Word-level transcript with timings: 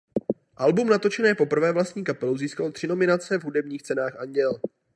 Album 0.57 0.87
natočené 0.89 1.35
poprvé 1.35 1.71
vlastní 1.73 2.03
kapelou 2.03 2.37
získalo 2.37 2.71
tři 2.71 2.87
nominace 2.87 3.37
v 3.37 3.43
hudebních 3.43 3.81
cenách 3.83 4.19
Anděl. 4.19 4.59